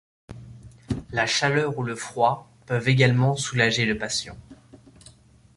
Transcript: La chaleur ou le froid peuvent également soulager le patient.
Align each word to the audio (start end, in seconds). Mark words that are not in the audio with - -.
La 1.11 1.27
chaleur 1.27 1.77
ou 1.77 1.83
le 1.83 1.95
froid 1.95 2.49
peuvent 2.65 2.87
également 2.89 3.35
soulager 3.35 3.85
le 3.85 3.99
patient. 3.99 4.35